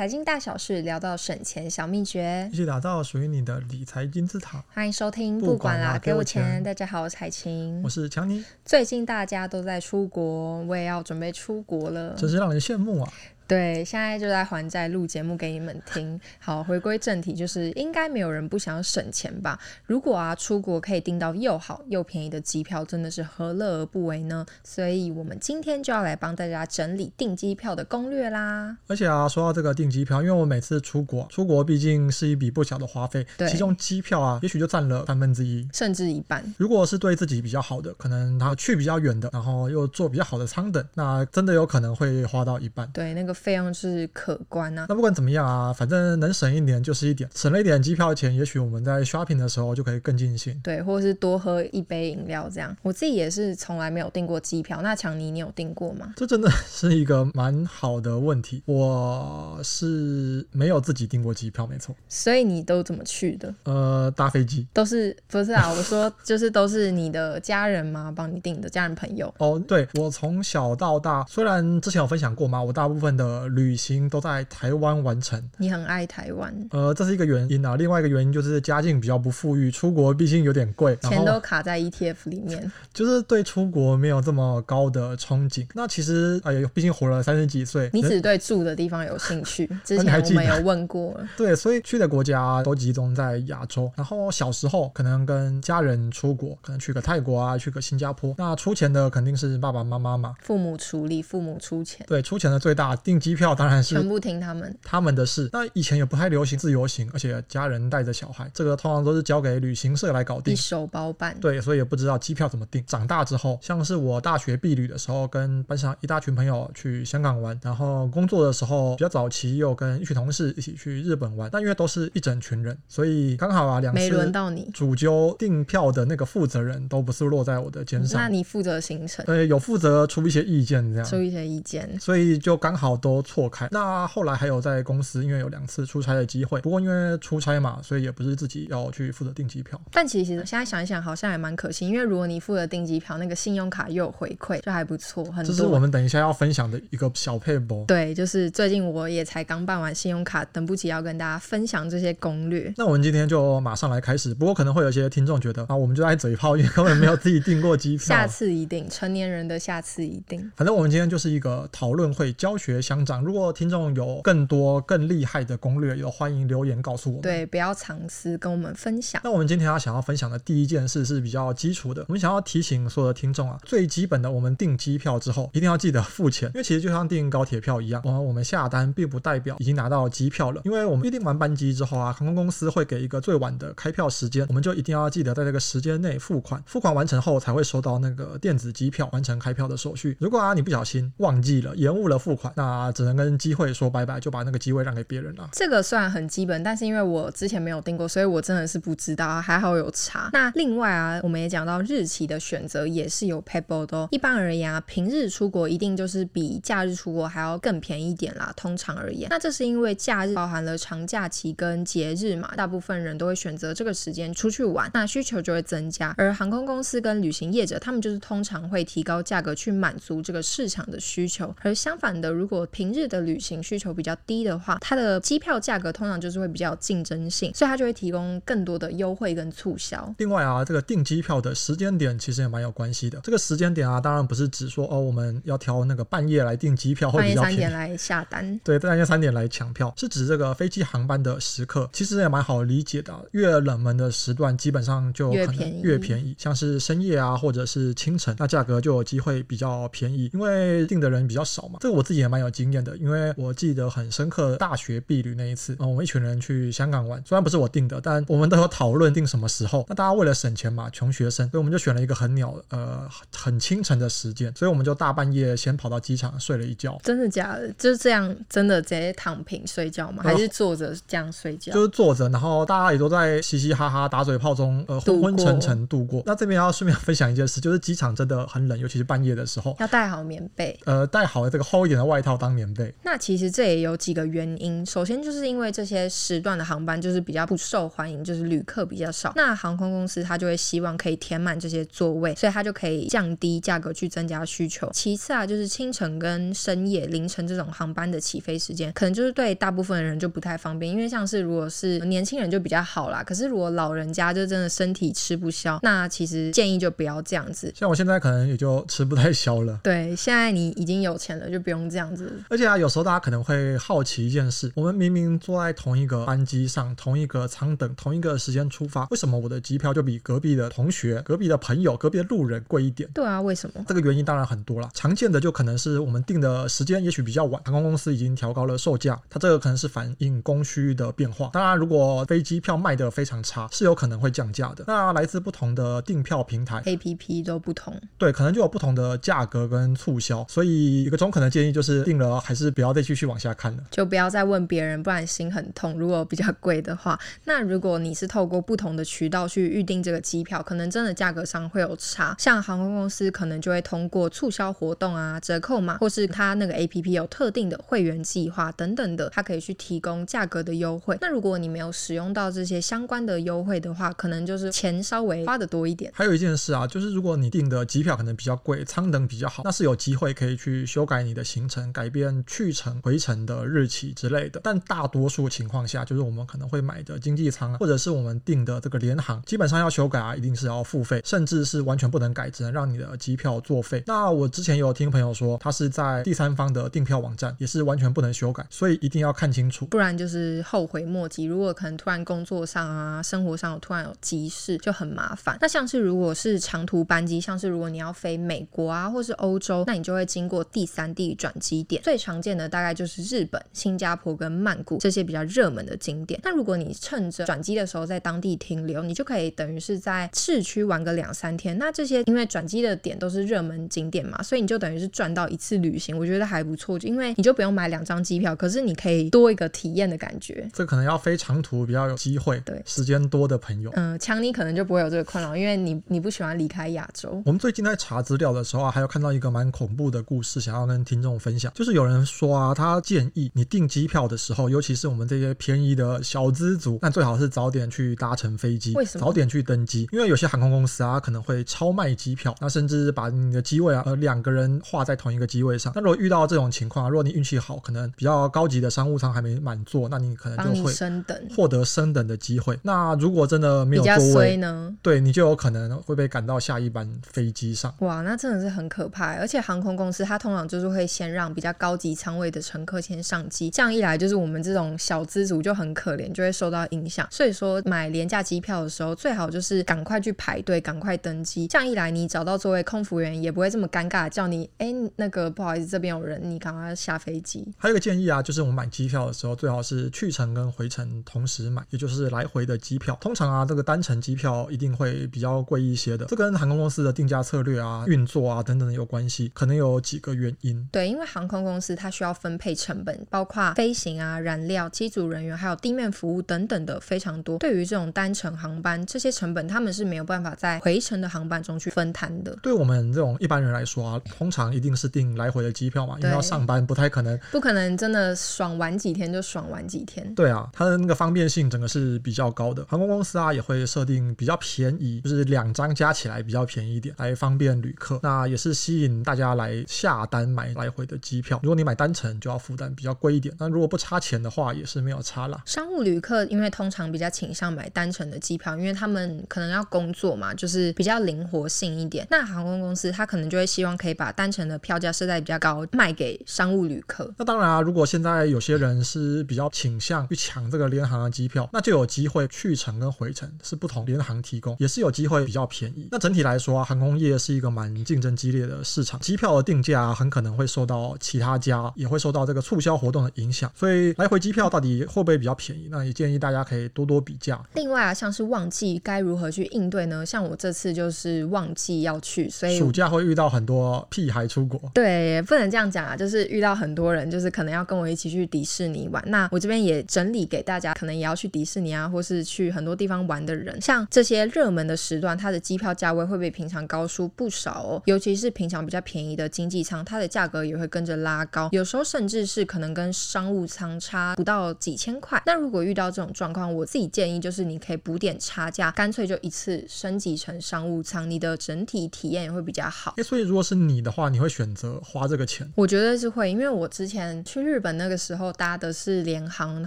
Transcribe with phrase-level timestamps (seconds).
[0.00, 4.64] 财经大小事聊到省钱小秘诀，一起打造属于你的理财金字塔。
[4.72, 6.62] 欢迎收听，不管啦，给我钱。
[6.62, 8.42] 大家好，我是海晴，我是强尼。
[8.64, 13.12] 最近大家都在出国，我也要准备出国了，真是让人羡慕啊！
[13.50, 16.20] 对，现在就在还债录节目给你们听。
[16.38, 19.58] 好，回归正题，就是应该没有人不想省钱吧？
[19.86, 24.46] 如果啊，出国可以订到又好又便宜的机票，真的是何乐而不为呢？
[24.62, 28.76] 所以，我们今天就要来帮大家整理订机票的攻略啦。
[28.86, 36.44] 而且啊，说到这个订机票，因为我每次出国，出国毕竟是一笔不小的花费，对，其中机票啊，也许就占了三分之一，甚至一半。
[36.56, 42.88] 如果是对自己比较好的，可能他去比较远的，然后又坐比较好的舱等，那真的有可能会花到一半。
[42.92, 44.08] 对，那个费用是。
[44.12, 44.86] 可观啊！
[44.88, 50.60] 那不管怎么样啊，反正能省一点就是一点，省了一点机票钱，也许我们在 shopping 的时候就可以更尽兴。
[50.62, 52.76] 对，或者是多喝一杯饮料这样。
[52.82, 56.12] 我自己也是从来没有订过机票，那强尼你有订过吗？
[56.16, 58.62] 这真的是一个蛮好的问题。
[58.66, 61.94] 我是没有自己订过机票，没错。
[62.08, 63.54] 所以你都怎么去的？
[63.64, 64.66] 呃，搭飞机。
[64.72, 65.70] 都是不是啊？
[65.70, 68.12] 我说 就是都是你的家人吗？
[68.14, 69.32] 帮你订的家人朋友？
[69.38, 74.00] 哦，对，我从小到大，虽然之前有分享过嘛，我大部分的旅行。
[74.10, 75.40] 都在台湾完成。
[75.58, 76.52] 你很爱台湾？
[76.70, 77.76] 呃，这是一个原因啊。
[77.76, 85.66] 另外一个原因就是家境比较不富裕，出国毕竟有点贵，钱都卡在 ETF 里面， 就是对出国没有这么高的憧憬。
[85.74, 89.66] 那其实哎呀，毕竟活了三十几岁，你只对住的地方有兴趣。
[89.84, 93.90] 之前我们有问过， 对，所以去的国家都集中在亚洲。
[93.96, 98.34] 然后小时候可能跟家人出国，可能去个泰国啊，去个新加坡。
[98.38, 102.04] 那出钱的肯定是爸爸妈妈嘛，父母出力，父母出钱。
[102.08, 103.94] 对，出钱的最大，订机票当然是。
[103.94, 105.50] 全部听他们，他们的事。
[105.52, 111.36] 那以前也不太流行自由行，而且家人带着小孩，这个通常都是交给旅行社来搞定，一手包办。
[111.40, 112.82] 对，所以也不知道机票怎么订。
[112.86, 121.50] 长大之后，像是我大学毕旅的时候，跟班上一大群朋友去香港玩，然后工作的时候比较早期又跟一群同事一起去日本玩。
[121.52, 128.20] 但因为都是一整群人，所以刚好啊，两次没轮到你主揪订票的那个负责人都不是落在我的肩上。
[128.20, 129.24] 那你负责行程？
[129.26, 133.68] 对，有负责出一些意见，这样出一些意见，所以就刚好都错开。
[133.72, 139.80] 那那后来还有在公司，因为有两次出差的机会，不过因为出差嘛，所以也不是自己要去负责订机票。
[139.90, 145.24] 但其实现在想一想，好像也蛮可惜，因为如果你负责订机票，那个信用卡又有回馈，就还不错。
[145.24, 145.44] 很多。
[145.44, 147.86] 这是我们等一下要分享的一个小撇步。
[147.88, 152.72] 对，就是最近我也才刚办完信用卡，等不及要跟大家分享这些攻略。
[152.76, 154.34] 那我们今天就马上来开始。
[154.34, 158.04] 不过可能会有一些听众觉得啊，我们就爱嘴炮，因为根本没有自己订过机票。
[158.04, 160.52] 下次一定，成年人的下次一定。
[160.54, 163.22] 反正我们今天就是一个讨论会，教学相长。
[163.22, 167.22] 如果听众有更多更厉害的攻略，有欢迎留言告诉我们。
[167.22, 169.20] 对，不要藏私，跟我们分享。
[169.22, 190.16] 那我们今天要想要分享的第一件事是比较基础的，我们想要提醒所有的听众啊，最基本的，我们订机票之后一定要记得付钱，因为其实就像订高铁票一样，我们我们下单并不代表已经拿到机票了，因为我们预定完班机之后啊，航空公司会给一个最晚的开票时间，我们就一定要记得在这个时间内付款，付款完成后才会收到那个电子机票，完成开票的手续。
[190.18, 195.48] 如果啊你不小心忘记了，延误了付款，那只能跟机会说拜拜，就把那个机会让给别人了。
[195.50, 199.40] 这个虽然很基本，但是因为我之前没有订过，所以我真的是不知道。
[199.40, 200.30] 还好有查。
[200.32, 204.08] 那另外啊，我们也讲到日期的选择也是有撇步的哦。
[204.12, 208.52] 一般而言啊，平日出国一定就是比假日出国还要更便宜一点啦。
[208.56, 216.14] 通常而言，那这是因为假日包含了长假期跟节日嘛，大部分人都会选择这个时间出去玩，那需求就会增加。
[216.16, 221.54] 而航空公司跟旅行业者，他们就是通常会提高价格去满足这个市场的需求。
[221.62, 230.12] 而相反的，如果平日的旅行需求比较低的话，它的机票价格通常就是会比较竞争性，所以它就会提供更多的优惠跟促销。
[230.18, 233.20] 另外啊，这个订机票的时间点其实也蛮有关系的。
[233.22, 238.60] 这个时间点啊，当然不是指说哦，我们要挑那个半夜来订机票会比较便宜，半夜三点来下单。
[238.64, 243.14] 对，半夜三点来抢票，是指这个飞机航班的时刻，其实也蛮好理解的。
[243.32, 245.80] 越冷门的时段，基本上就可能越便宜。
[245.82, 251.78] 越便宜，像是深夜啊，或者是清晨，那价格就有机会比较便宜，因为订的人比较少嘛。
[251.80, 259.86] 这个我自己也蛮有经验的，因为我记得很深刻，大学毕旅那一次，嗯，我们一群人去香港玩，虽然不是我定的，但我们都有讨论定什么时候。
[259.88, 267.00] 那大家为了省钱嘛，穷学生，所以我们就选了一个很鸟，呃，很清晨的时间，所以我们就大半夜先跑到机场睡了一觉。
[267.02, 267.72] 真的假的？
[267.78, 270.22] 就是这样，真的直接躺平睡觉吗？
[270.22, 271.72] 还是坐着这样睡觉？
[271.72, 276.22] 就是坐着，然后大家也都在嘻嘻哈哈打嘴炮中，呃，昏昏沉沉度过。
[276.26, 282.92] 那这边要顺便分享一件事，就是机场真的很冷，尤其是半夜的时候，要带好棉被，呃，带好这个厚一点的外套当棉被。
[283.02, 294.90] 那其实这也有几个原因，首先就是因为这些时段的航班就是比较不受欢迎，就是旅客比较少，那航空公司它就会希望可以填满这些座位，所以它就可以降低价格去增加需求。
[294.92, 307.72] 其次啊，就是清晨跟深夜凌晨这种航班的起飞时间，可能就是对大部分的人就不太方便，因为像是如果是年轻人就比较好啦，可是如果老人家就真的身体吃不消，那其实建议就不要这样子。
[307.74, 309.78] 像我现在可能也就吃不太消了。
[309.82, 312.39] 对，现在你已经有钱了，就不用这样子。
[312.48, 323.08] 而且啊，有时候大家可能会好奇一件事：我们明明坐在同一个班机上，同一个舱等，同一个时间出发，为什么我的机票就比隔壁的同学、隔壁的朋友、隔壁的路人贵一点？
[323.12, 323.84] 对啊，为什么？
[323.88, 331.50] 这个原因当然很多了，常见的就可能是我们订的时间也许比较晚，航空公司已经调高了售价，它这个可能是反映供需的变化。
[331.52, 334.84] 当然，如果飞机票卖得非常差，是有可能会降价的。
[334.86, 340.46] 那来自不同的订票平台，APP 都不同，对，可能就有不同的价格跟促销。
[340.48, 345.98] 所以一个总可能建议就是订了还是不要再继续往下看了，就不要再问别人，不然心很痛。
[345.98, 352.36] 如果比较贵的话，那如果你是透过不同的渠道去预定这个机票，可能真的价格上会有差。
[352.38, 361.16] 像航空公司可能就会通过促销活动啊、折扣码，或是它那个 APP 有特定的会员计划等等的，它可以去提供价格的优惠。
[361.20, 366.10] 那如果你没有使用到这些相关的优惠的话，可能就是钱稍微花的多一点。
[366.14, 374.60] 还有一件事啊，就是如果你订的机票可能比较贵，舱等比较好，那是有机会可以去修改你的行程，改变去程、回程的日期之类的。
[374.62, 384.02] 但大多数情况下，就是我们可能会买的经济舱啊，或者是我们订的这个联航，基本上要修改啊，一定是要付费，甚至是完全不能改，只能让你的机票作废。
[384.06, 391.44] 那我之前有听朋友说，他是在第三方的订票网站，也是完全不能修改，所以一定要看清楚，不然就是后悔莫及。
[391.44, 395.56] 如果可能突然工作上啊、生活上突然有急事，就很麻烦。
[395.60, 406.40] 那像是如果是长途班机，像是如果你要飞美国啊，或是欧洲，那你就会经过第三地转机点，最常见的大概就是日本、新加坡跟曼谷这些比较热门的景点。
[406.42, 411.76] 那如果你趁着转机的时候在当地停留，你就可以等于是在市区玩个两三天。
[411.78, 416.98] 那这些因为转机的点都是热门景点嘛，所以你就等于是赚到一次旅行，我觉得还不错。
[416.98, 420.68] 就因为你就不用买两张机票，可是你可以多一个体验的感觉。
[420.72, 427.42] 这可能要飞长途比较有机会，对时间多的朋友，嗯，强尼可能就不会有这个困扰，因为你你不喜欢离开亚洲。
[427.44, 439.26] 我们最近在查资料的时候啊，还有看到一个蛮恐怖的故事，想要跟听众分享，就是有人说啊，他建议你订机票的时候，尤其是我们这些便宜的小资族，那最好是早点去搭乘飞机，为什么？
[439.26, 445.92] 早点去登机，因为有些航空公司啊可能会超卖机票，那甚至把你的机位啊呃两个人画在同一个机位上。
[445.94, 452.78] 那如果遇到这种情况啊，如果你运气好，可能比较高级的商务舱还没满座，那你可能就会升等获得升等的机会。
[452.82, 454.94] 那如果真的没有座位呢？
[455.02, 457.94] 对，你就有可能会被赶到下一班飞机上。
[458.00, 459.34] 哇，那真的是很可怕。
[459.34, 467.26] 而且航空公司它通常就是会先让比较高级舱位的乘客先上机，这样一来就是我们这种小资族就很可怜，就会受到影响。
[467.30, 471.66] 所以说买廉价机票的时候，最好就是赶快去排队，赶快登机。
[471.66, 477.66] 这样一来，你找到座位，空服员也不会这么尴尬叫你，哎，那个不好意思，这边有人，你赶快下飞机。
[477.78, 483.16] 还有一个建议啊，就是我们买机票的时候，最好是去程跟回程同时买，也就是来回的机票。
[483.20, 490.88] 通常啊，这个单程机票一定会比较贵一些的，这跟航空公司的定价策略啊、运作啊等等有关系，可能有几个原因。
[490.90, 497.58] 对，因为航空公司它需要分配成本，包括飞行啊、燃料、机组人员，还有地面服务等等的非常多。
[497.58, 502.56] 对于这种单程航班，这些成本他们是没有办法在回程的航班中去分摊的。
[502.62, 510.34] 对我们这种一般人来说啊，通常一定是订来回的机票嘛，因为要上班，不太可能，不可能真的爽玩几天就爽玩几天。
[510.34, 512.84] 对啊，它的那个方便性整个是比较高的。
[512.86, 518.20] 航空公司啊也会设定比较便宜，就是两张加起来比较便宜一点，来方便旅客。
[518.22, 521.59] 那也是吸引大家来下单买来回的机票。
[521.62, 523.54] 如果你买单程，就要负担比较贵一点。
[523.58, 525.62] 那如果不差钱的话，也是没有差啦。
[525.66, 532.26] 商务旅客因为通常比较倾向买单程的机票，因为他们可能要工作嘛，就是比较灵活性一点。
[532.30, 537.32] 那航空公司他可能就会希望可以把单程的票价设在比较高，卖给商务旅客。
[537.36, 546.08] 那当然啊，如果现在有些人是比较倾向去抢这个联航的机票，那就有机会去程跟回程是不同联航提供，也是有机会比较便宜。
[546.10, 555.88] 那整体来说啊，航空业是一个蛮竞争激烈的市场，机票的定价很可能会受到其他他家也会受到这个促销活动的影响，所以来回机票到底会不会比较便宜？
[555.90, 557.60] 那也建议大家可以多多比价。
[557.74, 560.24] 另外啊，像是旺季该如何去应对呢？
[560.24, 564.80] 像我这次就是旺季要去，所以暑假会遇到很多屁孩出国。
[564.94, 569.22] 对，不能这样讲啊，就是遇到很多人，就是可能要跟我一起去迪士尼玩。
[569.26, 578.02] 那我这边也整理给大家，可能也要去迪士尼啊，或是去很多地方玩的人，像这些热门的时段，它的机票价位会比平常高出不少哦。
[578.06, 585.42] 尤其是平常比较便宜的经济舱，它的价格也会跟着拉高，有时候甚至是可能跟商务舱差不到几千块。
[585.46, 593.14] 那如果遇到这种状况，我自己建议就是你可以补点差价，干脆就一次升级成商务舱，你的整体体验也会比较好。
[593.16, 595.70] 欸，所以如果是你的话，你会选择花这个钱？
[595.74, 599.86] 我觉得是会，因为我之前去日本那个时候搭的是联航，然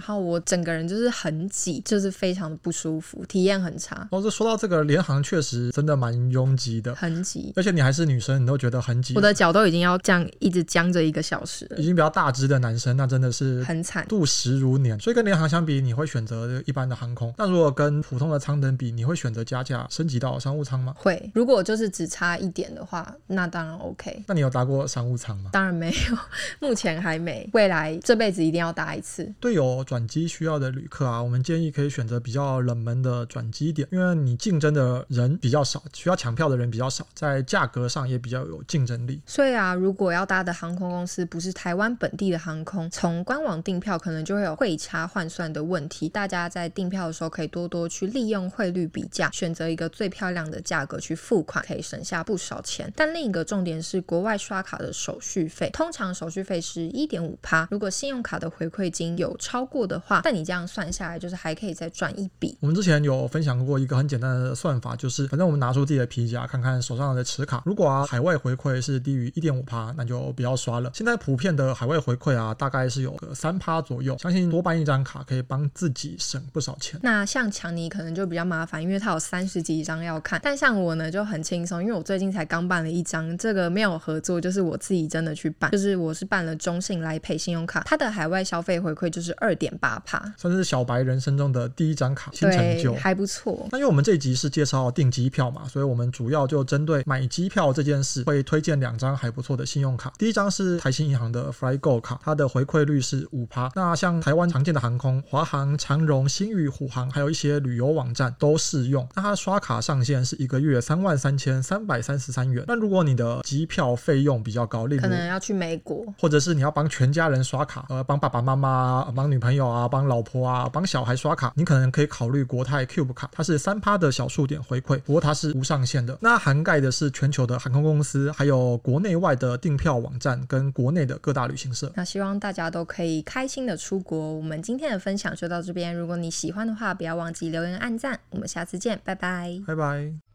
[0.00, 4.06] 后我整个人就是很挤，就是非常的不舒服，体验很差。
[4.10, 9.14] 哦，这说到这个联航，确实真的蛮拥挤的，很挤，而且你还是女生，你都觉得很挤。
[9.14, 11.78] 我的脚都已经要这样一直僵着一个小时了。
[11.78, 15.00] 已经比较大只的男生，那真的是很惨，度时如年。
[15.00, 17.32] 所以跟联航相比，你会选择一般的航空。
[17.38, 20.94] 那如果跟普通的舱等比，你会选择加价升级到商务舱吗？
[20.98, 21.30] 会。
[21.32, 24.22] 如果就是只差一点的话，那当然 OK。
[24.26, 25.48] 那你有搭过商务舱吗？
[25.52, 26.18] 当然没有，
[26.68, 27.48] 目前还没。
[27.54, 29.32] 未来这辈子一定要搭一次。
[29.40, 39.20] 对有转机需要的旅客啊，我们建议可以选择比较冷门的转机点，因为你竞争的人比较少，需要抢票的人比较少，在价格上也比较有竞争力。
[39.26, 46.08] 所以啊，如果要搭的航空公司不是台湾本地的航空，从官网订票可能就会有汇差换算的问题。
[46.08, 52.92] 大家在订票的时候可以多多去利用汇率比价，选择一个最漂亮的价格去付款，可以省下不少钱。
[52.96, 57.66] 但另一个重点是国外刷卡的手续费，通常手续费是一点五趴。
[57.70, 62.56] 如果信用卡的回馈金有超过的话，但你这样算下来就是还可以再赚一笔。
[62.60, 70.90] 我们之前有分享过一个很简单的算法，就是反正我们拿出自己的皮夹，看看手上的持卡，如果啊海外回馈是低于一点五趴，那就不要刷了。
[70.94, 76.98] 现在普遍的海外回馈啊，大概是有个三趴左右，相信多办一张卡可以帮自己省不少钱。
[77.02, 93.68] 那像强尼可能就比较麻烦，因为他有三十几张要看，但像我呢就很轻松，因为我最近才刚办了一张，这个没有合作，就是我自己真的去办，就是我是办了中信来配信用卡，它的海外消费回馈就是二点八趴，算是小白人生中的第一张卡，新成就，还不错。
[93.70, 100.12] 那因为我们这一集是介绍订机票嘛，所以我们主要就针对买机票这件事，会推荐两张还不错的信用卡。
[100.18, 103.70] 第一张是台新银行的 FlyGo 卡，它的回馈率是五趴。
[103.74, 109.06] 那像台湾常见的航空，华航、长荣、新宇、虎航，还有一些旅游网站都适用。
[109.14, 112.64] 那它刷卡上限是一个月三万三千三百三十三元。
[112.66, 126.16] 那如果你的机票费用比较高，例如可能要去美国，或者是你要帮全家人刷卡，呃，帮爸爸妈妈、帮女朋友啊、帮老婆啊、帮小孩刷卡，你可能可以考虑国泰 Cube 卡，它是三趴的小数点回馈，不过它是无上限的。
[126.20, 131.92] 那涵盖的是全球的航空公司，还有国内外的订票网站跟国内的各大旅行社。
[131.94, 134.34] 那希望大家都可以开心的出国。
[134.36, 138.20] 我们今天的分享就到这边，如果你喜欢的话，不要忘记留言、按赞。
[138.30, 140.33] 我们下次见，拜拜，拜拜。